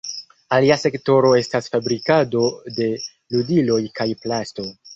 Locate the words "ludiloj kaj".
3.37-4.11